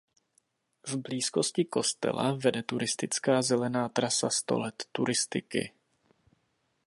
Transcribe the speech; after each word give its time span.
V 0.89 0.95
blízkosti 1.05 1.63
kostela 1.75 2.27
vede 2.43 2.61
turistická 2.71 3.35
zelená 3.41 3.89
"Trasa 3.89 4.29
Sto 4.29 4.59
let 4.59 4.77
turistiky". 4.91 5.63